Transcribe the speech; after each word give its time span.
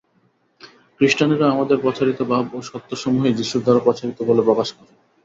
খ্রীষ্টানেরা 0.99 1.45
আমাদের 1.49 1.77
প্রচারিত 1.77 2.19
ভাব 2.23 2.45
ও 2.53 2.59
সত্যসমূহই 2.61 3.33
যীশুর 3.33 3.61
দ্বারা 3.63 3.81
প্রচারিত 3.83 4.17
বলে 4.21 4.41
প্রকাশ 4.41 4.67
করেছে। 4.73 4.95